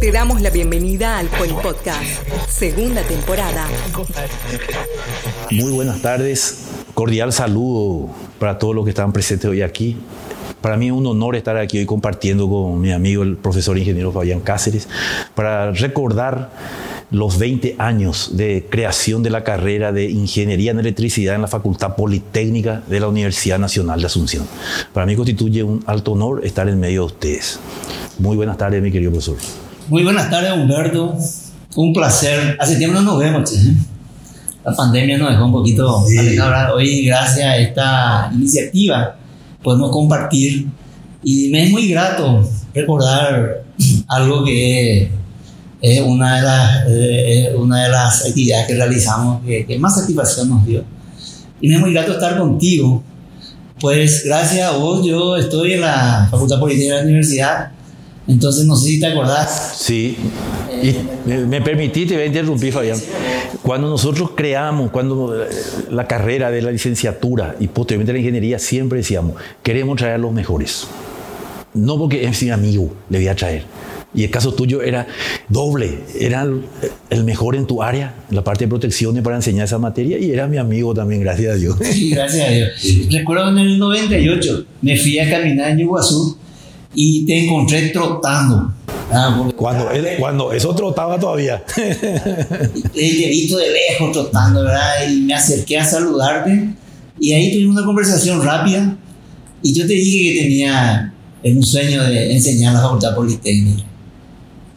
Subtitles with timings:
[0.00, 2.02] Te damos la bienvenida al Pony Podcast,
[2.48, 3.66] segunda temporada.
[5.50, 9.96] Muy buenas tardes, cordial saludo para todos los que están presentes hoy aquí.
[10.60, 14.12] Para mí es un honor estar aquí hoy compartiendo con mi amigo el profesor ingeniero
[14.12, 14.86] Fabián Cáceres
[15.34, 16.50] para recordar
[17.10, 21.96] los 20 años de creación de la carrera de Ingeniería en Electricidad en la Facultad
[21.96, 24.46] Politécnica de la Universidad Nacional de Asunción.
[24.92, 27.60] Para mí constituye un alto honor estar en medio de ustedes.
[28.18, 29.36] Muy buenas tardes, mi querido profesor.
[29.88, 31.16] Muy buenas tardes, Humberto.
[31.76, 32.56] Un placer.
[32.58, 33.48] Hace tiempo no nos vemos.
[33.48, 33.56] Che.
[34.64, 36.36] La pandemia nos dejó un poquito Sí.
[36.74, 39.16] Hoy, gracias a esta iniciativa,
[39.62, 40.66] podemos compartir.
[41.22, 43.62] Y me es muy grato recordar
[44.08, 45.08] algo que
[45.80, 50.48] es una de las, eh, una de las actividades que realizamos que, que más satisfacción
[50.48, 50.82] nos dio.
[51.60, 53.04] Y me es muy grato estar contigo.
[53.78, 57.75] Pues gracias a vos yo estoy en la Facultad Politécnica de la Universidad.
[58.28, 59.76] Entonces no sé si te acordás.
[59.78, 60.16] Sí,
[60.82, 62.98] y me, permití, te voy a interrumpir, Fabián.
[63.62, 65.48] Cuando nosotros creamos, cuando eh,
[65.90, 70.32] la carrera de la licenciatura y posteriormente la ingeniería, siempre decíamos, queremos traer a los
[70.32, 70.86] mejores.
[71.74, 73.64] No porque es mi amigo, le voy a traer.
[74.14, 75.06] Y el caso tuyo era
[75.48, 76.46] doble, era
[77.10, 80.30] el, mejor en tu área, en la parte de protecciones para enseñar esa materia, y
[80.30, 81.76] era mi amigo también, gracias a Dios.
[81.92, 82.70] Sí, gracias a Dios.
[83.10, 86.38] Recuerdo en el 98 me fui a caminar en Iguazú
[86.96, 88.72] y te encontré trotando.
[89.12, 91.62] Ah, Cuando, él- cuando eso trotaba todavía.
[91.76, 95.08] te visto de lejos trotando, ¿verdad?
[95.08, 96.70] Y me acerqué a saludarte
[97.20, 98.96] y ahí tuvimos una conversación rápida
[99.62, 101.12] y yo te dije que tenía
[101.44, 103.84] un sueño de enseñar en la Facultad Politécnica.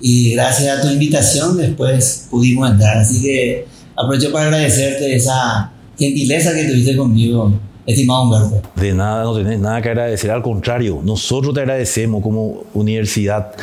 [0.02, 2.98] Y gracias a tu invitación después pudimos entrar.
[3.00, 7.60] Así que aprovecho para agradecerte esa gentileza que tuviste conmigo,
[7.90, 8.70] estimado Humberto.
[8.76, 10.32] De nada, no tenés nada que agradecer.
[10.32, 13.54] Al contrario, nosotros te agradecemos como universidad,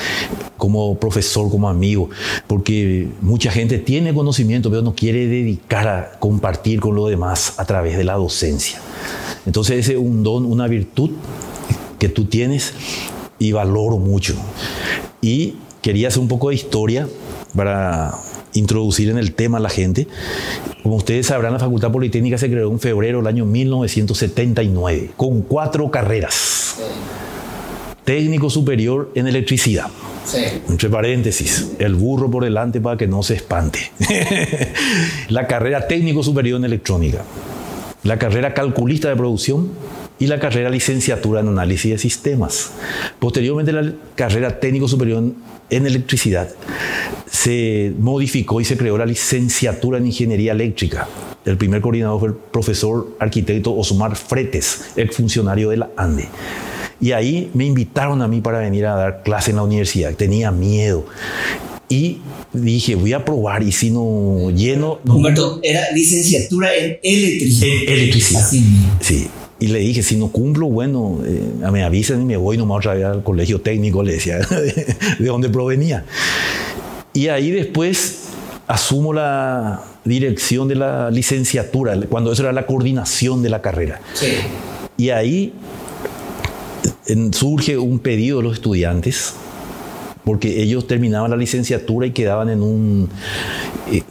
[0.57, 2.11] como profesor, como amigo,
[2.47, 7.65] porque mucha gente tiene conocimiento, pero no quiere dedicar a compartir con los demás a
[7.65, 8.81] través de la docencia.
[9.47, 11.11] Entonces, ese es un don, una virtud
[11.99, 12.75] que tú tienes
[13.39, 14.35] y valoro mucho.
[15.21, 17.09] Y quería hacer un poco de historia
[17.55, 18.13] para
[18.57, 20.07] introducir en el tema a la gente.
[20.83, 25.91] Como ustedes sabrán, la Facultad Politécnica se creó en febrero del año 1979, con cuatro
[25.91, 26.77] carreras.
[28.05, 29.89] Técnico superior en electricidad.
[30.25, 30.43] Sí.
[30.69, 33.93] Entre paréntesis, el burro por delante para que no se espante.
[35.29, 37.23] la carrera técnico superior en electrónica.
[38.03, 39.71] La carrera calculista de producción
[40.19, 42.71] y la carrera licenciatura en análisis de sistemas.
[43.19, 45.25] Posteriormente la carrera técnico superior
[45.71, 46.49] en electricidad
[47.47, 51.07] se modificó y se creó la licenciatura en ingeniería eléctrica.
[51.45, 56.29] El primer coordinador fue el profesor arquitecto Osmar Fretes, ex funcionario de la ANDE.
[57.01, 60.13] Y ahí me invitaron a mí para venir a dar clase en la universidad.
[60.15, 61.07] Tenía miedo.
[61.89, 62.19] Y
[62.53, 64.99] dije, voy a probar y si no lleno...
[65.05, 67.69] no- Humberto, era licenciatura en electricidad.
[67.87, 68.43] En electricidad.
[68.43, 68.65] Así.
[68.99, 69.29] Sí.
[69.61, 71.41] Y le dije, si no cumplo, bueno, eh,
[71.71, 75.27] me avisen y me voy nomás otra vez al colegio técnico, le decía, de, de
[75.27, 76.05] donde provenía.
[77.17, 78.25] Y ahí después
[78.67, 84.01] asumo la dirección de la licenciatura, cuando eso era la coordinación de la carrera.
[84.13, 84.35] Sí.
[84.99, 85.53] Y ahí
[87.07, 89.33] en- surge un pedido de los estudiantes,
[90.25, 93.09] porque ellos terminaban la licenciatura y quedaban en un,
[93.91, 94.03] eh,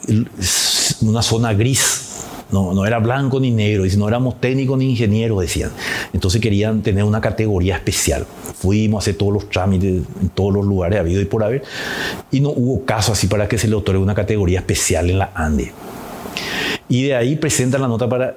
[1.02, 2.05] una zona gris.
[2.52, 5.72] No, no era blanco ni negro, y si no éramos técnicos ni ingenieros, decían.
[6.14, 8.26] Entonces querían tener una categoría especial.
[8.60, 11.64] Fuimos a hacer todos los trámites en todos los lugares habido y por haber,
[12.32, 15.32] y no hubo caso así para que se le otorgue una categoría especial en la
[15.34, 15.72] ANDE.
[16.88, 18.36] Y de ahí presentan la nota para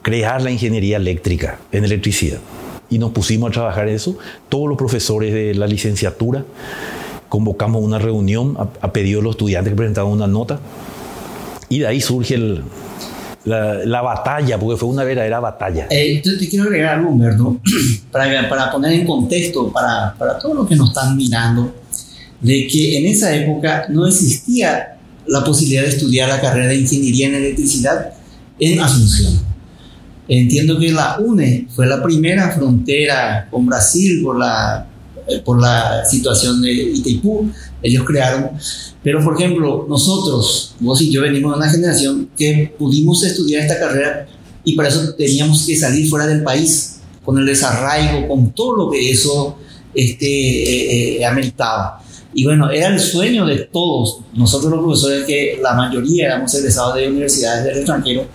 [0.00, 2.38] crear la ingeniería eléctrica en electricidad.
[2.88, 4.16] Y nos pusimos a trabajar en eso.
[4.48, 6.44] Todos los profesores de la licenciatura
[7.28, 10.58] convocamos una reunión a, a pedido de los estudiantes que presentaban una nota.
[11.68, 12.62] Y de ahí surge el-
[13.44, 15.86] la, la batalla, porque fue una verdadera batalla.
[15.90, 17.60] Eh, yo te quiero agregar algo, Humberto,
[18.12, 21.74] para, para poner en contexto para, para todos los que nos están mirando,
[22.40, 24.96] de que en esa época no existía
[25.26, 28.12] la posibilidad de estudiar la carrera de ingeniería en electricidad
[28.58, 29.40] en Asunción.
[30.28, 34.86] Entiendo que la UNE fue la primera frontera con Brasil por la,
[35.26, 37.50] eh, por la situación de Itaipú.
[37.82, 38.50] Ellos crearon.
[39.02, 43.78] Pero, por ejemplo, nosotros, vos y yo venimos de una generación que pudimos estudiar esta
[43.78, 44.28] carrera
[44.64, 48.90] y para eso teníamos que salir fuera del país, con el desarraigo, con todo lo
[48.90, 49.56] que eso
[49.94, 52.02] este, eh, eh, ameritaba.
[52.34, 56.94] Y bueno, era el sueño de todos, nosotros los profesores, que la mayoría éramos egresados
[56.94, 58.26] de universidades del extranjero,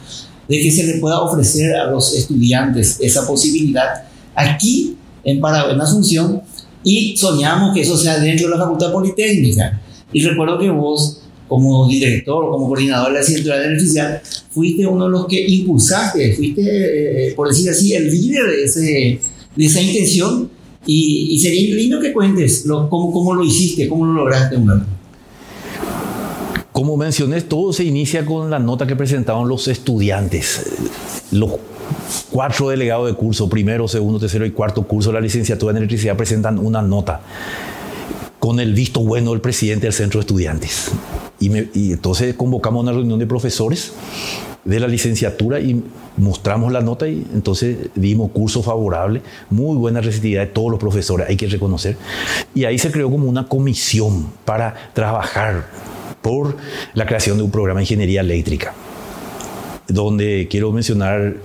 [0.48, 4.04] de que se le pueda ofrecer a los estudiantes esa posibilidad
[4.36, 6.42] aquí en Paraguay, en Asunción,
[6.84, 9.82] y soñamos que eso sea dentro de la Facultad Politécnica.
[10.12, 15.06] Y recuerdo que vos, como director como coordinador de la asignatura de electricidad, fuiste uno
[15.06, 19.20] de los que impulsaste, fuiste, eh, eh, por decir así, el líder de, ese,
[19.56, 20.50] de esa intención.
[20.86, 24.86] Y, y, sería lindo que cuentes lo, cómo, cómo lo hiciste, cómo lo lograste, Humberto.
[26.72, 30.62] Como mencioné, todo se inicia con la nota que presentaron los estudiantes.
[31.32, 31.54] Los
[32.32, 36.16] cuatro delegados de curso, primero, segundo, tercero y cuarto curso de la licenciatura en electricidad
[36.16, 37.22] presentan una nota
[38.40, 40.92] con el visto bueno del presidente del centro de estudiantes.
[41.40, 43.94] Y, entonces convocamos una reunión de profesores
[44.64, 45.84] de la licenciatura y
[46.18, 51.28] mostramos la nota y entonces dimos curso favorable, muy buena receptividad de todos los profesores,
[51.30, 51.98] hay que reconocer.
[52.56, 55.68] Y ahí se creó como una comisión para trabajar
[56.22, 56.58] por
[56.94, 58.74] la creación de un programa de ingeniería eléctrica,
[59.88, 61.36] donde quiero mencionar,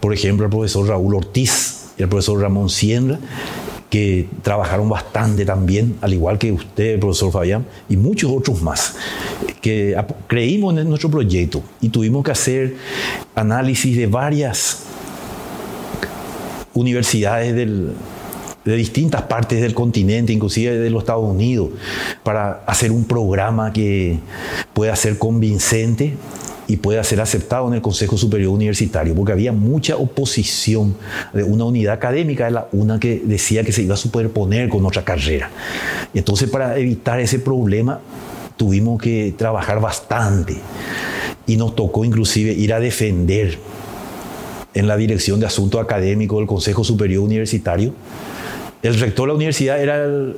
[0.00, 3.18] por ejemplo, al profesor Raúl Ortiz y al profesor Ramón Siembra,
[3.92, 8.96] que trabajaron bastante también, al igual que usted, profesor Fabián, y muchos otros más,
[9.60, 9.94] que
[10.26, 12.76] creímos en nuestro proyecto y tuvimos que hacer
[13.34, 14.84] análisis de varias
[16.72, 21.68] universidades de distintas partes del continente, inclusive de los Estados Unidos,
[22.22, 24.20] para hacer un programa que
[24.72, 26.16] pueda ser convincente
[26.68, 30.94] y pueda ser aceptado en el Consejo Superior Universitario, porque había mucha oposición
[31.32, 34.84] de una unidad académica, de la una que decía que se iba a superponer con
[34.86, 35.50] otra carrera.
[36.14, 38.00] Y entonces para evitar ese problema
[38.56, 40.56] tuvimos que trabajar bastante
[41.46, 43.58] y nos tocó inclusive ir a defender
[44.74, 47.92] en la Dirección de Asuntos Académicos del Consejo Superior Universitario
[48.82, 50.36] el rector de la universidad era el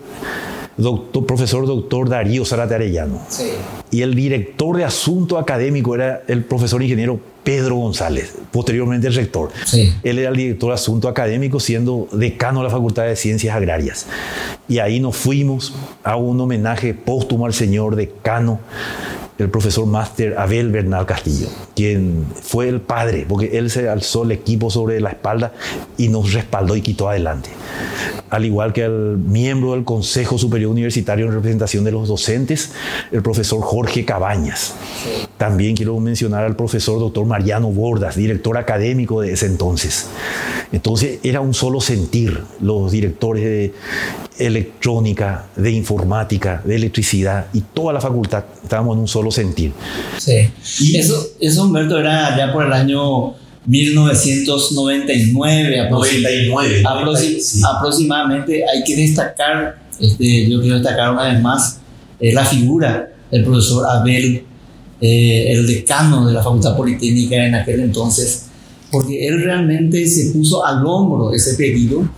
[0.77, 3.21] doctor, profesor doctor Darío Zarate Arellano.
[3.29, 3.51] Sí.
[3.91, 9.51] Y el director de asunto académico era el profesor ingeniero Pedro González, posteriormente el rector.
[9.67, 9.93] Sí.
[10.03, 14.07] Él era el director de asunto académico, siendo decano de la Facultad de Ciencias Agrarias.
[14.67, 18.61] Y ahí nos fuimos a un homenaje póstumo al señor decano
[19.39, 24.31] el profesor máster Abel Bernal Castillo, quien fue el padre, porque él se alzó el
[24.31, 25.53] equipo sobre la espalda
[25.99, 27.51] y nos respaldó y quitó adelante.
[28.31, 32.73] Al igual que el miembro del Consejo Superior Universitario en representación de los docentes,
[33.13, 34.75] el profesor Jorge Cabañas.
[35.37, 40.07] También quiero mencionar al profesor doctor Mariano Bordas, director académico de ese entonces.
[40.73, 43.75] Entonces era un solo sentir, los directores de
[44.39, 49.73] electrónica, de informática, de electricidad y toda la facultad estábamos en un solo sentir.
[50.19, 50.51] Sí,
[50.81, 53.35] y eso, eso Humberto era ya por el año
[53.67, 55.81] 1999
[57.65, 58.65] aproximadamente.
[58.69, 61.81] Hay que destacar, este, yo quiero destacar una vez más
[62.21, 64.45] eh, la figura del profesor Abel,
[65.01, 68.47] eh, el decano de la Facultad Politécnica en aquel entonces,
[68.91, 72.09] porque él realmente se puso al hombro ese pedido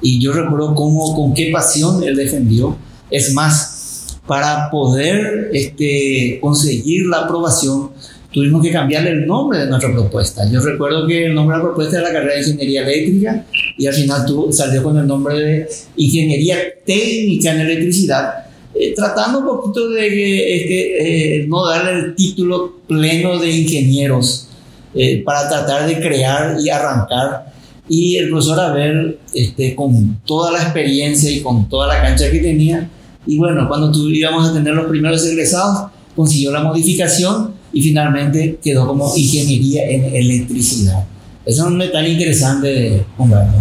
[0.00, 2.76] y yo recuerdo cómo, con qué pasión él defendió.
[3.10, 7.90] Es más, para poder este, conseguir la aprobación,
[8.32, 10.48] tuvimos que cambiarle el nombre de nuestra propuesta.
[10.50, 13.46] Yo recuerdo que el nombre de la propuesta era la carrera de Ingeniería Eléctrica
[13.76, 19.40] y al final tuvo, salió con el nombre de Ingeniería Técnica en Electricidad, eh, tratando
[19.40, 24.48] un poquito de que, eh, no darle el título pleno de ingenieros
[24.94, 27.50] eh, para tratar de crear y arrancar
[27.88, 32.38] y el profesor Abel, este, con toda la experiencia y con toda la cancha que
[32.38, 32.88] tenía,
[33.26, 38.58] y bueno, cuando tu, íbamos a tener los primeros egresados, consiguió la modificación y finalmente
[38.62, 41.04] quedó como ingeniería en electricidad.
[41.44, 43.04] Eso es un detalle interesante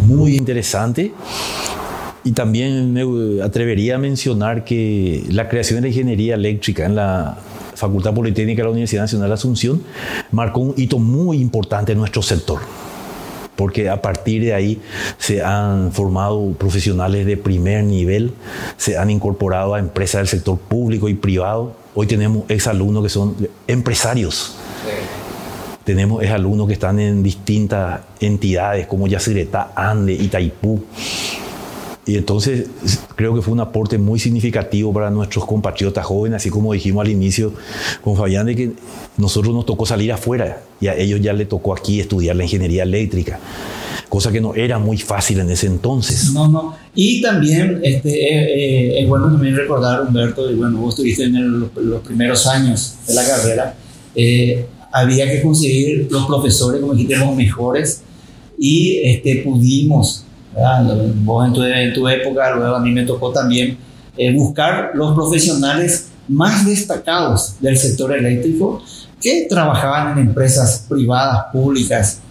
[0.05, 1.11] Muy interesante.
[2.23, 7.37] Y también me atrevería a mencionar que la creación de la ingeniería eléctrica en la
[7.75, 9.81] Facultad Politécnica de la Universidad Nacional de Asunción
[10.31, 12.59] marcó un hito muy importante en nuestro sector
[13.59, 14.79] porque a partir de ahí
[15.17, 18.31] se han formado profesionales de primer nivel,
[18.77, 21.73] se han incorporado a empresas del sector público y privado.
[21.93, 23.35] Hoy tenemos exalumnos que son
[23.67, 24.55] empresarios.
[25.83, 30.81] Tenemos exalumnos que están en distintas entidades como Yacyretá, Ande, Itaipú.
[32.05, 32.67] Y entonces
[33.15, 37.11] creo que fue un aporte muy significativo para nuestros compatriotas jóvenes, así como dijimos al
[37.11, 37.53] inicio
[38.03, 38.71] con Fabián, de que
[39.17, 42.83] nosotros nos tocó salir afuera y a ellos ya le tocó aquí estudiar la ingeniería
[42.83, 43.39] eléctrica,
[44.07, 46.31] cosa que no era muy fácil en ese entonces.
[46.33, 46.75] No, no.
[46.95, 51.59] Y también este, eh, eh, es bueno también recordar, Humberto, y bueno, vos estuviste en
[51.59, 53.75] los primeros años de la carrera,
[54.15, 58.01] eh, había que conseguir los profesores, como dijiste, los mejores,
[58.57, 60.25] y este, pudimos
[61.23, 63.77] Vos en tu, en tu, época, luego a mí me tocó también
[64.17, 68.81] eh, buscar los profesionales más destacados del sector eléctrico
[69.21, 72.21] que trabajaban en empresas privadas, públicas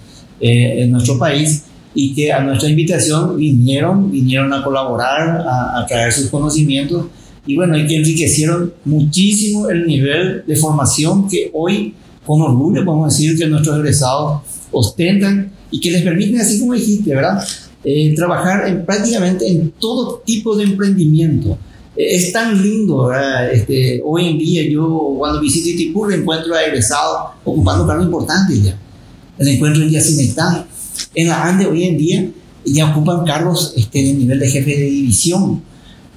[0.40, 6.12] eh, en nuestro país y que a nuestra invitación vinieron, vinieron a colaborar, a, traer
[6.12, 7.06] sus conocimientos
[7.47, 11.94] y bueno, y que enriquecieron muchísimo el nivel de formación que hoy,
[12.25, 17.14] con orgullo, podemos decir que nuestros egresados ostentan y que les permiten, así como dijiste,
[17.14, 17.42] ¿verdad?
[17.90, 21.57] Eh, trabajar en, prácticamente en todo tipo de emprendimiento.
[21.97, 23.11] Eh, es tan lindo.
[23.50, 28.78] Este, hoy en día yo cuando visito Itipur encuentro a egresados ocupando cargos importantes ya.
[29.38, 30.66] El encuentro en Yacinetán.
[31.14, 32.30] En la ANDE hoy en día
[32.62, 35.62] ya ocupan cargos este, de nivel de jefe de división.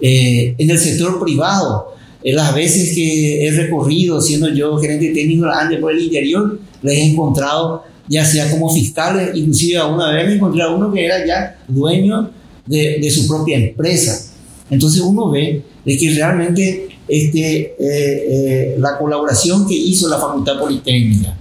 [0.01, 5.44] Eh, en el sector privado, en las veces que he recorrido, siendo yo gerente técnico
[5.44, 9.88] de la ANDE por el interior, les he encontrado ya sea como fiscales, inclusive a
[9.88, 12.30] una vez me encontré a uno que era ya dueño
[12.65, 14.34] de, de su propia empresa.
[14.70, 20.60] Entonces uno ve de que realmente este, eh, eh, la colaboración que hizo la Facultad
[20.60, 21.38] Politécnica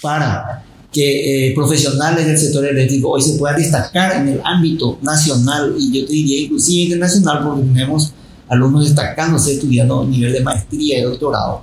[0.00, 5.74] para que eh, profesionales del sector eléctrico hoy se puedan destacar en el ámbito nacional
[5.78, 8.12] y yo te diría inclusive internacional porque tenemos
[8.48, 11.62] alumnos destacándose estudiando a nivel de maestría y doctorado,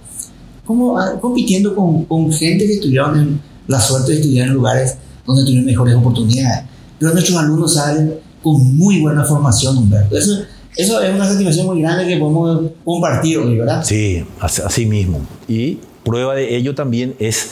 [0.65, 4.97] como ah, compitiendo con, con gente que estudiaron en la suerte de estudiar en lugares
[5.25, 6.65] donde tuvieron mejores oportunidades.
[6.97, 10.17] Pero nuestros alumnos salen con muy buena formación, Humberto.
[10.17, 10.41] Eso,
[10.75, 13.83] eso es una satisfacción muy grande que podemos compartir hoy, ¿verdad?
[13.85, 15.21] Sí, así mismo.
[15.47, 17.51] Y prueba de ello también es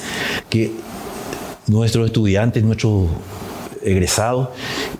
[0.50, 0.72] que
[1.68, 3.10] nuestros estudiantes, nuestros
[3.84, 4.50] egresados,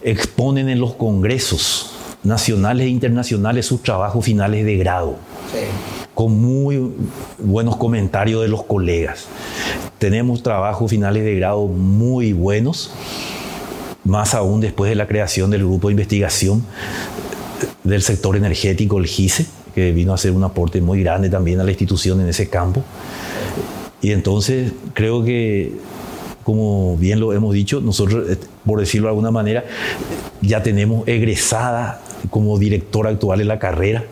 [0.04, 5.18] exponen en los congresos nacionales e internacionales sus trabajos finales de grado.
[5.52, 5.60] Sí.
[6.14, 6.94] Con muy
[7.38, 9.26] buenos comentarios de los colegas.
[10.00, 12.92] Tenemos trabajos finales de grado muy buenos,
[14.04, 16.64] más aún después de la creación del grupo de investigación
[17.84, 21.64] del sector energético, el GICE, que vino a hacer un aporte muy grande también a
[21.64, 22.84] la institución en ese campo.
[24.02, 25.74] Y entonces creo que,
[26.44, 29.66] como bien lo hemos dicho, nosotros, eh, por decirlo de alguna manera,
[30.42, 34.04] ya tenemos egresada como director actual en la carrera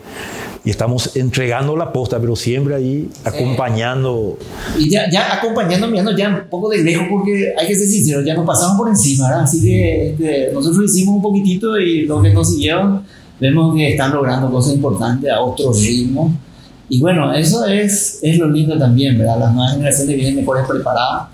[0.66, 4.36] y estamos entregando la posta, pero siempre ahí acompañando.
[4.76, 8.20] Y ya, ya acompañando, mirando ya un poco de lejos, porque hay que ser sincero,
[8.22, 9.44] ya nos pasamos por encima, ¿verdad?
[9.44, 13.04] Así que este, nosotros hicimos un poquitito y los que nos siguieron
[13.38, 16.36] vemos que están logrando cosas importantes a otro ritmo.
[16.88, 19.38] Y bueno, eso es, es lo lindo también, ¿verdad?
[19.38, 21.28] Las nuevas generaciones vienen mejores preparadas.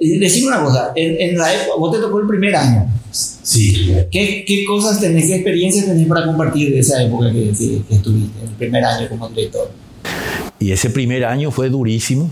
[0.00, 2.88] Decime una cosa, en, en la época, vos te tocó el primer año.
[3.10, 3.92] Sí.
[4.10, 8.42] ¿Qué, ¿Qué, cosas tenés, qué experiencias tenés para compartir de esa época que, que, estuviste,
[8.42, 9.70] el primer año como director?
[10.58, 12.30] Y ese primer año fue durísimo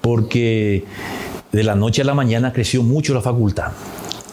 [0.00, 0.84] porque
[1.52, 3.72] de la noche a la mañana creció mucho la facultad.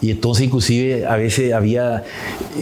[0.02, 2.04] Y entonces inclusive a veces había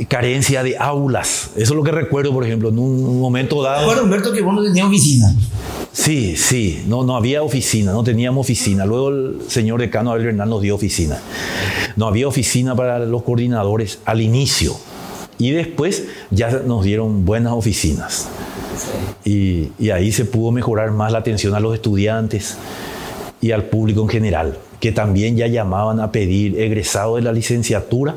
[0.09, 1.51] carencia de aulas.
[1.55, 3.79] Eso es lo que recuerdo, por ejemplo, en un momento dado...
[3.79, 5.33] Recuerdo, Humberto, que vos no tenías oficina.
[5.99, 8.85] Sí, sí, no, no había oficina, no teníamos oficina.
[8.85, 11.19] Luego el señor decano Abel Bernal nos dio oficina.
[11.97, 14.77] No había oficina para los coordinadores al inicio
[15.37, 18.29] y después ya nos dieron buenas oficinas.
[19.25, 22.55] Y, y ahí se pudo mejorar más la atención a los estudiantes
[23.41, 28.15] y al público en general que también ya llamaban a pedir egresado de la licenciatura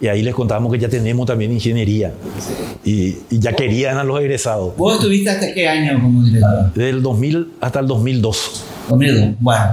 [0.00, 2.12] y ahí les contábamos que ya tenemos también ingeniería
[2.84, 4.76] y, y, ya querían a los egresados.
[4.76, 6.72] ¿Vos estuviste hasta qué año como director?
[6.74, 8.64] Del 2000 hasta el 2002.
[8.90, 9.64] 2002, bueno.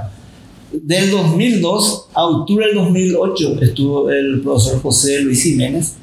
[0.71, 5.95] Del 2002 a octubre del 2008 estuvo el profesor José Luis Jiménez,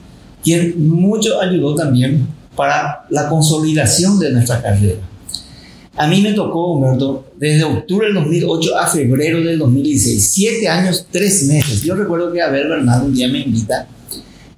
[0.44, 5.07] quien mucho ayudó también para la consolidación de nuestra carrera.
[5.98, 11.04] A mí me tocó, Humberto, desde octubre del 2008 a febrero del 2016, siete años,
[11.10, 11.82] tres meses.
[11.82, 13.88] Yo recuerdo que Abel Bernardo un día me invita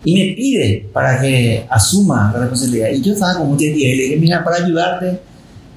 [0.04, 2.90] y me pide para que asuma la responsabilidad.
[2.90, 5.18] Y yo estaba mucha entidad y le dije, mira, para ayudarte,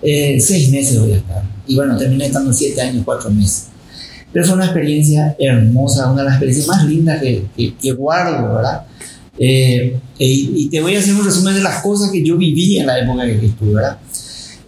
[0.01, 1.43] eh, seis meses voy a estar.
[1.65, 3.67] Y bueno, terminé estando siete años, cuatro meses.
[4.33, 8.53] Pero fue una experiencia hermosa, una de las experiencias más lindas que, que, que guardo,
[8.55, 8.81] ¿verdad?
[9.39, 12.77] Eh, y, y, te voy a hacer un resumen de las cosas que yo viví
[12.79, 13.97] en la época que estuve, ¿verdad?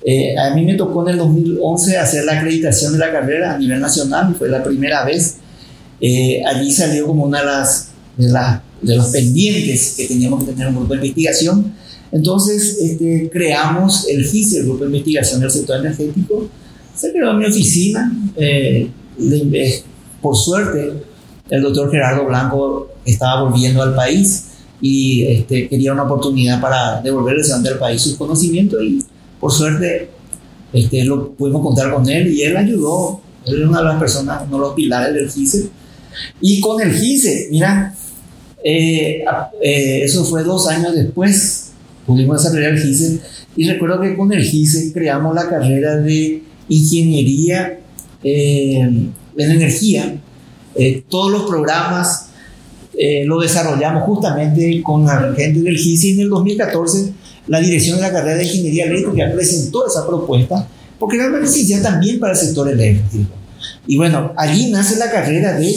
[0.07, 3.57] Eh, a mí me tocó en el 2011 hacer la acreditación de la carrera a
[3.57, 5.37] nivel nacional, fue la primera vez.
[5.99, 10.51] Eh, allí salió como una de las, de, la, de, los pendientes que teníamos que
[10.51, 11.73] tener un grupo de investigación.
[12.11, 16.49] Entonces este, creamos el GISE, el grupo de investigación del sector energético.
[16.95, 18.15] Se creó mi oficina.
[18.37, 18.89] Eh,
[20.21, 20.93] por suerte,
[21.49, 24.45] el doctor Gerardo Blanco estaba volviendo al país
[24.81, 29.03] y este, quería una oportunidad para devolverle al país sus conocimientos y
[29.45, 30.09] por suerte,
[30.73, 33.21] este, lo pudimos contar con él y él ayudó.
[33.45, 35.69] Él es una de las personas, uno de los pilares del GISE.
[36.41, 37.93] Y con el GISE, mira,
[38.63, 39.23] eh,
[39.61, 41.73] eh, eso fue dos años después,
[42.07, 43.19] pudimos desarrollar el GISE.
[43.55, 47.81] Y recuerdo que con el GISE creamos la carrera de ingeniería
[48.23, 50.19] eh, en energía.
[51.07, 52.29] todos los programas
[53.25, 57.13] lo desarrollamos justamente con la gente del GISE y en el 2014
[57.47, 60.67] la dirección de la carrera de Ingeniería Eléctrica presentó esa propuesta
[60.99, 63.33] porque era necesidad también para el sector eléctrico.
[63.87, 65.69] Y bueno, allí nace la carrera de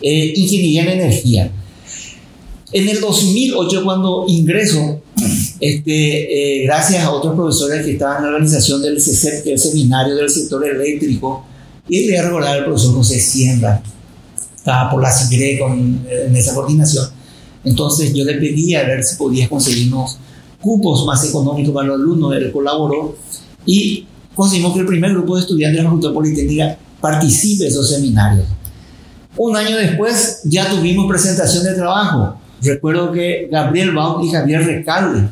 [0.00, 1.50] eh, Ingeniería en Energía.
[2.72, 5.02] En el 2008, cuando ingreso,
[5.58, 9.58] este, eh, gracias a otros profesores que estaban en la organización del CECEP, que el
[9.58, 11.44] seminario del sector eléctrico,
[11.88, 13.82] y le recordar al profesor José Siembra,
[14.56, 17.06] estaba por la CIGRE con, en esa coordinación.
[17.64, 20.18] Entonces yo le pedí a ver si podía conseguirnos
[20.60, 23.16] cupos más económicos para los alumnos, él colaboró
[23.66, 27.88] y conseguimos que el primer grupo de estudiantes de la Facultad Politécnica participe de esos
[27.88, 28.46] seminarios.
[29.36, 32.36] Un año después ya tuvimos presentación de trabajo.
[32.62, 35.28] Recuerdo que Gabriel Baum y Javier Recalde,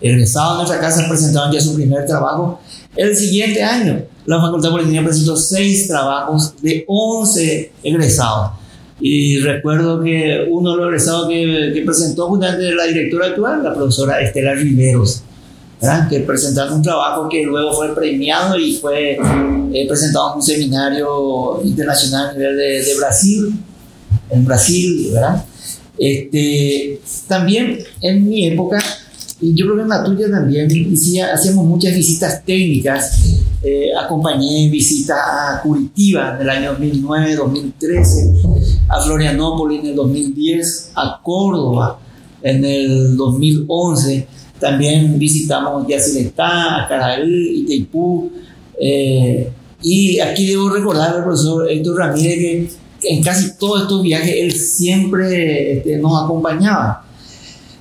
[0.00, 2.60] egresados de nuestra casa, presentaron ya su primer trabajo.
[2.94, 8.61] El siguiente año, la Facultad Politécnica presentó seis trabajos de 11 egresados.
[9.04, 13.74] Y recuerdo que uno de los egresados que, que presentó justamente la directora actual, la
[13.74, 15.24] profesora Estela Riveros,
[16.08, 19.18] que presentaron un trabajo que luego fue premiado y fue
[19.72, 23.52] eh, presentado en un seminario internacional a nivel de, de, Brasil,
[24.30, 25.44] en Brasil, ¿verdad?
[25.98, 28.78] Este, también en mi época,
[29.40, 30.68] y yo creo que en la tuya también,
[31.32, 33.18] hacíamos muchas visitas técnicas,
[33.62, 38.34] eh, acompañé visitas a Curitiba en el año 2009, 2013,
[38.88, 41.98] a Florianópolis en el 2010, a Córdoba
[42.42, 44.26] en el 2011
[44.62, 48.30] también visitamos Yacyretá, Caraí, Itaipú.
[48.80, 49.50] Eh,
[49.82, 52.70] y aquí debo recordar al profesor Héctor Ramírez que,
[53.10, 57.04] en casi todos estos viajes él siempre este, nos acompañaba.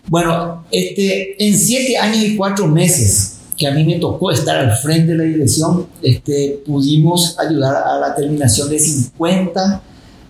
[0.07, 4.75] Bueno, este, en siete años y cuatro meses que a mí me tocó estar al
[4.75, 9.83] frente de la dirección, este, pudimos ayudar a la terminación de 50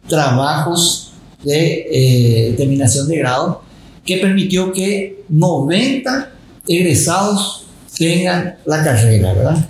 [0.05, 3.61] trabajos de eh, terminación de grado,
[4.05, 6.29] que permitió que 90
[6.67, 9.65] egresados tengan la carrera, ¿verdad?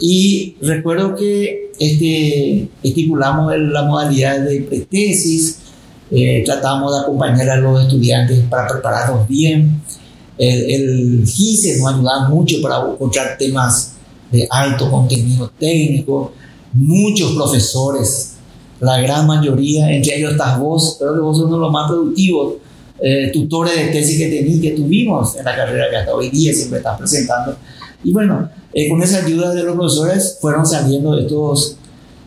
[0.00, 5.58] Y recuerdo que este, estipulamos la modalidad de pretesis,
[6.10, 9.82] eh, tratamos de acompañar a los estudiantes para prepararlos bien.
[10.38, 13.92] El, el nos ayudaba mucho para encontrar temas
[14.30, 16.32] de alto contenido técnico.
[16.72, 18.34] Muchos profesores,
[18.80, 21.90] la gran mayoría, entre ellos estás vos, creo que vos sos uno de los más
[21.90, 22.54] productivos
[23.04, 26.54] eh, tutores de tesis que, tení, que tuvimos en la carrera que hasta hoy día
[26.54, 27.56] siempre están presentando.
[28.04, 31.76] Y bueno, eh, con esa ayuda de los profesores fueron saliendo estos,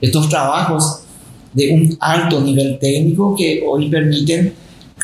[0.01, 0.99] estos trabajos
[1.53, 4.53] de un alto nivel técnico que hoy permiten,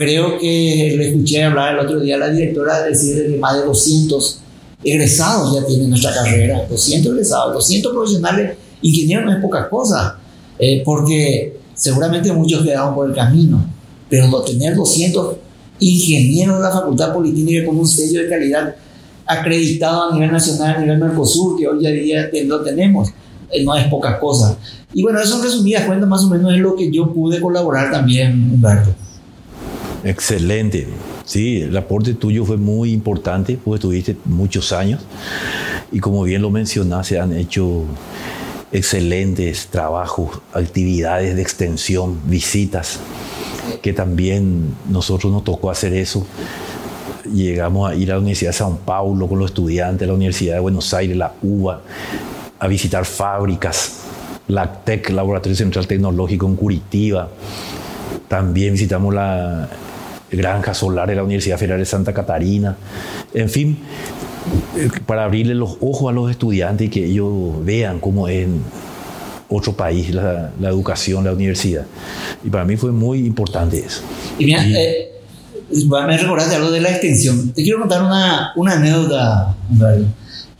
[0.01, 3.65] creo que le escuché hablar el otro día a la directora decir que más de
[3.65, 4.39] 200
[4.83, 10.17] egresados ya tienen nuestra carrera, 200 egresados, 200 profesionales, ingenieros no es poca cosa,
[10.57, 13.63] eh, porque seguramente muchos quedaron por el camino,
[14.09, 15.35] pero tener 200
[15.77, 18.75] ingeniero de la Facultad Politécnica con un sello de calidad
[19.27, 23.09] acreditado a nivel nacional, a nivel Mercosur, que hoy día lo tenemos.
[23.51, 24.57] Eh, no es poca cosa.
[24.93, 27.91] Y bueno, eso en resumidas cuentas más o menos es lo que yo pude colaborar
[27.91, 28.95] también, Humberto.
[30.03, 30.87] Excelente.
[31.25, 35.01] Sí, el aporte tuyo fue muy importante, pues estuviste muchos años
[35.91, 37.83] y como bien lo mencionaste, han hecho
[38.71, 42.99] excelentes trabajos, actividades de extensión, visitas
[43.81, 46.25] que también nosotros nos tocó hacer eso.
[47.31, 50.55] Llegamos a ir a la Universidad de San Paulo con los estudiantes de la Universidad
[50.55, 51.81] de Buenos Aires, la UBA,
[52.59, 53.99] a visitar fábricas,
[54.47, 57.29] la TEC, Laboratorio Central Tecnológico en Curitiba.
[58.27, 59.69] También visitamos la
[60.31, 62.77] granja solar de la Universidad Federal de Santa Catarina.
[63.33, 63.77] En fin,
[64.77, 68.47] eh, para abrirle los ojos a los estudiantes y que ellos vean cómo es
[69.49, 71.85] otro país, la, la, educación, la universidad.
[72.43, 74.01] Y para mí fue muy importante eso.
[74.39, 75.11] Y mira, eh,
[76.07, 77.51] me recordaste algo de la extensión.
[77.51, 79.55] Te quiero contar una, una anécdota,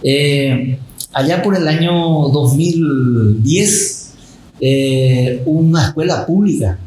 [0.04, 0.78] eh,
[1.14, 1.92] allá por el año
[2.30, 4.14] 2010,
[4.60, 6.78] eh, una escuela pública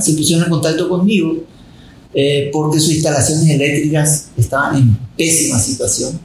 [0.00, 1.36] se pusieron en contacto conmigo
[2.14, 6.20] eh, porque sus instalaciones eléctricas estaban en pésima situación.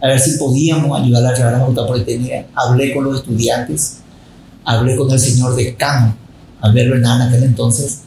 [0.00, 2.46] A ver si podíamos ayudar a llevar a la Facultad Politécnica.
[2.54, 3.98] Hablé con los estudiantes
[4.68, 6.14] hablé con el señor decano,
[6.60, 8.00] Alberto Hernán aquel entonces,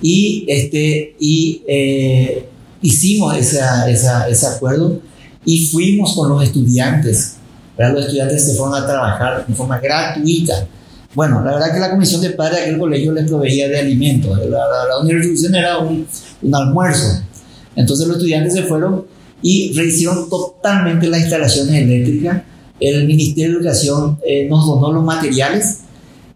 [0.00, 2.48] y, este, y eh,
[2.80, 5.00] hicimos esa, esa, ese acuerdo
[5.44, 7.34] y fuimos con los estudiantes.
[7.76, 10.66] Los estudiantes se fueron a trabajar de forma gratuita.
[11.14, 14.36] Bueno, la verdad que la comisión de padres de aquel colegio les proveía de alimentos.
[14.38, 16.06] La, la, la era un,
[16.42, 17.22] un, almuerzo.
[17.76, 19.04] Entonces los estudiantes se fueron
[19.42, 22.42] y rehicieron totalmente las instalaciones eléctricas.
[22.80, 25.80] El Ministerio de Educación eh, nos donó los materiales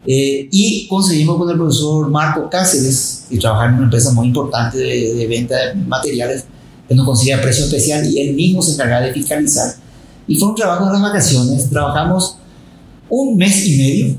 [0.05, 4.79] eh, y conseguimos con el profesor Marco Cáceres, que trabaja en una empresa muy importante
[4.79, 6.45] de, venta de materiales
[6.89, 9.75] que nos consigue precio especial y él mismo se encargaba de fiscalizar.
[10.27, 12.37] Y fue un trabajo de las vacaciones, trabajamos
[13.09, 14.17] un mes y medio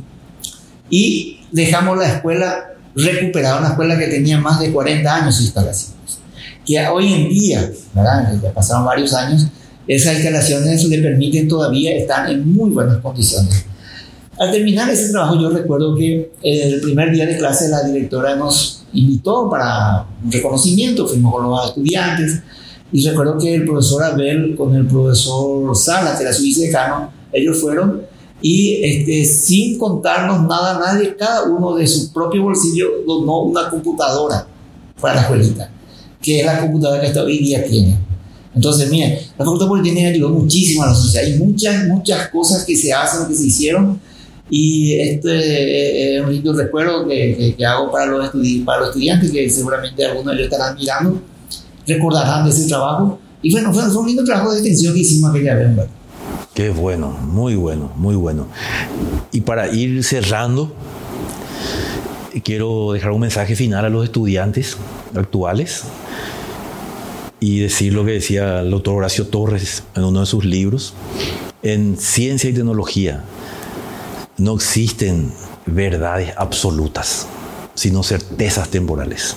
[0.90, 6.20] y dejamos la escuela recuperada, una escuela que tenía más de 40 años de instalaciones,
[6.66, 8.40] que hoy en día, ¿verdad?
[8.42, 9.48] ya pasaron varios años,
[9.88, 13.66] esas instalaciones le permiten todavía estar en muy buenas condiciones.
[14.40, 18.84] Al terminar ese trabajo, yo recuerdo que el primer día de clase la directora nos
[18.94, 22.42] invitó para un reconocimiento, fuimos con los estudiantes,
[22.92, 27.60] y recuerdo que el profesor Abel con el profesor Sala, que era su vicedecano, ellos
[27.60, 28.04] fueron
[28.44, 34.46] y este, sin contarnos nada nadie, cada uno de su propio bolsillo donó una computadora
[35.00, 35.72] para la escuelita,
[36.22, 37.98] que es la computadora que hasta hoy día tiene.
[38.54, 41.26] Entonces, miren, la Facultad Politécnica ayudó muchísimo a la sociedad.
[41.26, 44.00] Hay muchas, muchas cosas que se hacen, que se hicieron.
[44.50, 48.30] Y este es un lindo recuerdo que, que, hago para los,
[48.66, 51.22] para los estudiantes, que seguramente algunos de ellos estarán mirando,
[51.88, 53.20] recordarán de ese trabajo.
[53.42, 55.70] Y bueno, fue, un lindo trabajo de extensión que hicimos aquella vez,
[56.54, 58.46] Qué bueno, muy bueno, muy bueno.
[59.32, 60.76] Y para ir cerrando,
[62.44, 64.78] quiero dejar un mensaje final a los estudiantes
[65.16, 65.84] actuales
[67.40, 70.94] y decir lo que decía el doctor Horacio Torres en uno de sus libros.
[71.64, 73.24] En ciencia y tecnología
[74.38, 75.34] no existen
[75.66, 77.28] verdades absolutas,
[77.74, 79.36] sino certezas temporales.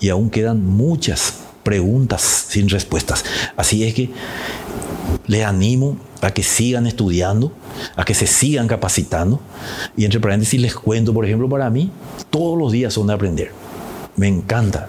[0.00, 3.24] Y aún quedan muchas preguntas sin respuestas.
[3.56, 4.10] Así es que
[5.30, 7.52] les animo a que sigan estudiando,
[7.94, 9.40] a que se sigan capacitando.
[9.96, 11.92] Y entre paréntesis les cuento, por ejemplo, para mí,
[12.30, 13.52] todos los días son de aprender.
[14.16, 14.88] Me encanta.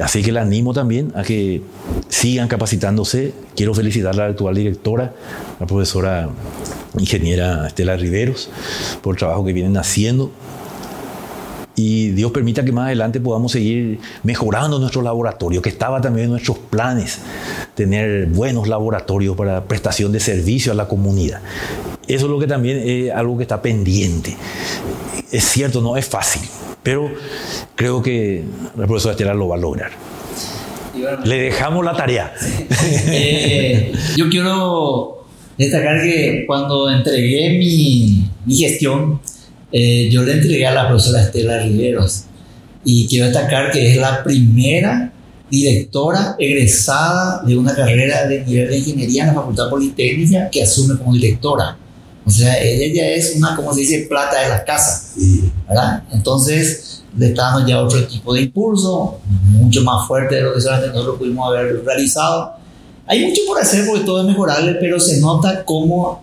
[0.00, 1.60] Así que le animo también a que
[2.08, 3.34] sigan capacitándose.
[3.56, 5.12] Quiero felicitar a la actual directora,
[5.58, 6.30] la profesora
[6.96, 8.50] ingeniera Estela Riveros,
[9.02, 10.30] por el trabajo que vienen haciendo.
[11.78, 16.32] Y Dios permita que más adelante podamos seguir mejorando nuestro laboratorio, que estaba también en
[16.32, 17.20] nuestros planes,
[17.76, 21.40] tener buenos laboratorios para prestación de servicio a la comunidad.
[22.08, 24.36] Eso es lo que también es algo que está pendiente.
[25.30, 26.42] Es cierto, no es fácil,
[26.82, 27.12] pero
[27.76, 28.42] creo que
[28.76, 29.92] la profesora Estela lo va a lograr.
[31.24, 32.34] Le dejamos la tarea.
[33.10, 39.20] Eh, yo quiero destacar que cuando entregué mi, mi gestión,
[39.72, 42.24] eh, yo le entregué a la profesora Estela Riveros
[42.84, 45.12] y quiero destacar que es la primera
[45.50, 50.96] directora egresada de una carrera de nivel de ingeniería en la Facultad Politécnica que asume
[50.98, 51.76] como directora.
[52.24, 55.14] O sea, ella es una, como se dice, plata de la casa,
[55.66, 56.02] ¿verdad?
[56.12, 59.18] Entonces, le está dando ya otro tipo de impulso,
[59.50, 62.52] mucho más fuerte de lo que solamente nosotros pudimos haber realizado.
[63.06, 66.22] Hay mucho por hacer porque todo es mejorable, pero se nota cómo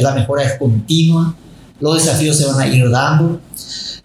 [0.00, 1.36] la mejora es continua,
[1.82, 3.40] los desafíos se van a ir dando.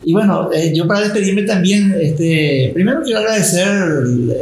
[0.03, 3.67] Y bueno, eh, yo para despedirme también, este, primero quiero agradecer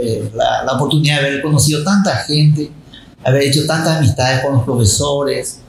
[0.01, 2.69] eh, la, la, oportunidad de haber conocido tanta gente,
[3.23, 5.59] haber hecho tantas amistades con los profesores,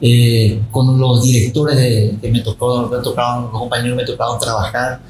[0.00, 5.00] eh, con los directores de, que me tocó, me tocaron, los compañeros me tocaron trabajar,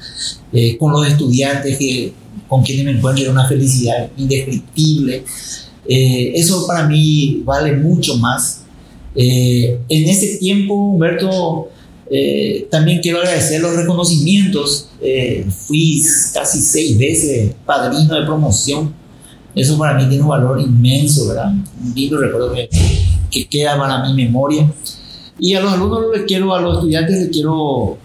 [0.53, 2.13] eh, con los estudiantes que,
[2.47, 5.25] con quienes me encuentro, una felicidad indescriptible.
[5.87, 8.61] Eh, eso para mí vale mucho más.
[9.15, 11.69] en ese tiempo, Humberto,
[12.69, 14.89] también quiero agradecer los reconocimientos.
[15.67, 16.01] fui
[16.33, 18.93] casi seis veces padrino de promoción.
[19.55, 21.51] Eso para mí tiene un valor inmenso, ¿verdad?
[21.51, 22.69] Un lindo recuerdo que
[23.35, 24.71] que queda para mi memoria.
[25.37, 27.97] Y a los alumnos les quiero, a los estudiantes les quiero,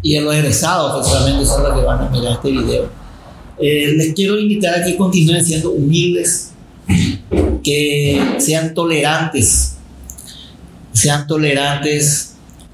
[0.00, 2.88] y a los egresados, que solamente son los que van a mirar este video,
[3.58, 6.52] eh, les quiero invitar a que continúen siendo humildes,
[7.64, 9.76] que sean tolerantes,
[10.92, 12.25] sean tolerantes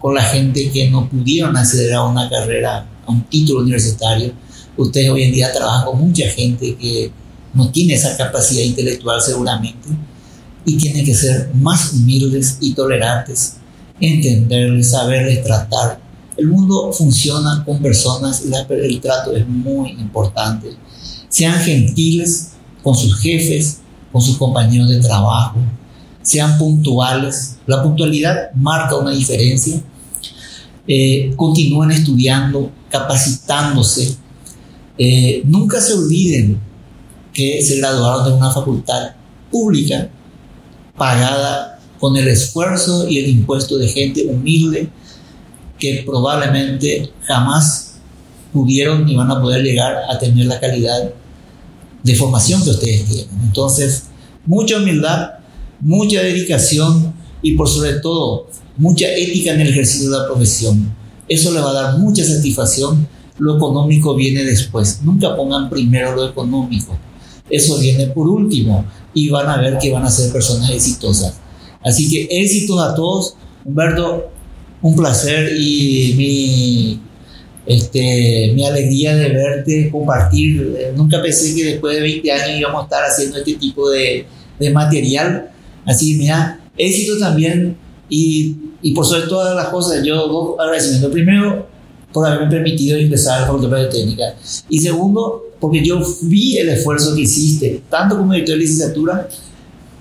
[0.02, 4.32] con la gente que no pudieron acceder a una carrera, a un título universitario.
[4.76, 7.12] Ustedes hoy en día trabajan con mucha gente que
[7.54, 9.88] no tiene esa capacidad intelectual seguramente
[10.64, 13.58] y tienen que ser más humildes y tolerantes,
[14.00, 16.00] entenderles, saberles tratar.
[16.36, 20.74] El mundo funciona con personas y el trato es muy importante.
[21.28, 23.78] Sean gentiles con sus jefes,
[24.10, 25.58] con sus compañeros de trabajo,
[26.22, 27.56] sean puntuales.
[27.66, 29.80] La puntualidad marca una diferencia.
[30.86, 34.16] Eh, continúen estudiando, capacitándose.
[34.98, 36.60] Eh, nunca se olviden
[37.32, 39.12] que se graduaron de una facultad
[39.50, 40.10] pública
[40.96, 44.88] pagada con el esfuerzo y el impuesto de gente humilde
[45.78, 47.94] que probablemente jamás
[48.52, 51.12] pudieron ni van a poder llegar a tener la calidad
[52.02, 53.28] de formación que ustedes tienen.
[53.44, 54.04] Entonces,
[54.44, 55.30] mucha humildad,
[55.80, 60.94] mucha dedicación y por sobre todo mucha ética en el ejercicio de la profesión.
[61.28, 63.06] Eso le va a dar mucha satisfacción.
[63.38, 65.00] Lo económico viene después.
[65.02, 66.96] Nunca pongan primero lo económico.
[67.50, 71.34] eso viene por último y van a ver que van a ser personas exitosas.
[71.84, 73.34] Así que éxitos a todos.
[73.64, 74.30] Humberto,
[74.80, 77.00] un placer y mi,
[77.66, 80.92] este, mi alegría de verte, compartir.
[80.96, 84.26] Nunca pensé que después de 20 años íbamos a estar haciendo este tipo de,
[84.58, 85.50] de material.
[85.84, 87.76] Así mira, éxito también
[88.08, 91.12] y, y, por sobre todas las cosas, yo dos agradecimientos.
[91.12, 91.66] Primero,
[92.12, 94.34] por haberme permitido ingresar a la Facultad de Técnica.
[94.68, 99.28] Y segundo, porque yo vi el esfuerzo que hiciste, tanto como director de licenciatura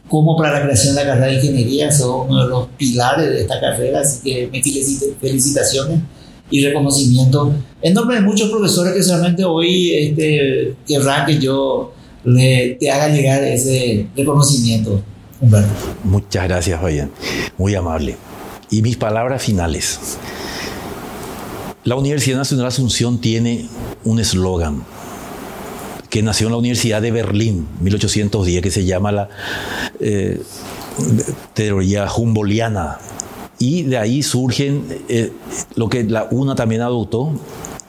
[0.10, 3.42] como para la creación de la carrera de ingeniería, son uno de los pilares de
[3.42, 6.00] esta carrera, así que me felicitaciones
[6.50, 11.94] y reconocimiento en nombre de muchos profesores que solamente hoy este, querrán que yo
[12.26, 15.02] le, te haga llegar ese reconocimiento,
[16.04, 17.12] Muchas gracias, Fabián,
[17.58, 18.16] muy amable.
[18.70, 20.18] Y mis palabras finales.
[21.84, 23.68] La Universidad Nacional Asunción tiene
[24.04, 24.84] un eslogan
[26.10, 29.30] que nació en la Universidad de Berlín, 1810, que se llama la
[30.00, 30.42] eh,
[31.54, 33.00] teoría humboldtiana.
[33.58, 35.32] Y de ahí surgen eh,
[35.76, 37.32] lo que la UNA también adoptó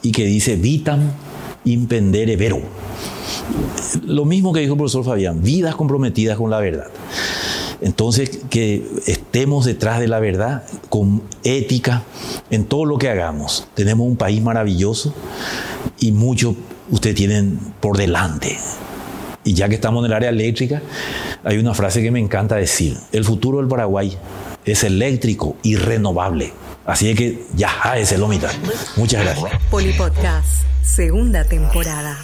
[0.01, 1.11] y que dice vitam
[1.65, 2.61] impendere vero.
[4.05, 6.87] Lo mismo que dijo el profesor Fabián, vidas comprometidas con la verdad.
[7.83, 12.03] Entonces, que estemos detrás de la verdad con ética
[12.49, 13.67] en todo lo que hagamos.
[13.73, 15.13] Tenemos un país maravilloso
[15.99, 16.55] y mucho
[16.89, 18.57] ustedes tienen por delante.
[19.43, 20.81] Y ya que estamos en el área eléctrica,
[21.43, 22.97] hay una frase que me encanta decir.
[23.11, 24.17] El futuro del Paraguay
[24.63, 26.53] es eléctrico y renovable.
[26.85, 28.51] Así que ya, es el mitad.
[28.95, 29.51] Muchas gracias.
[29.69, 32.17] Polipodcast, segunda temporada.